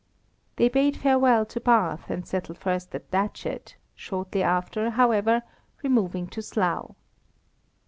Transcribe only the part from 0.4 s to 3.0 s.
They bade farewell to Bath, and settled first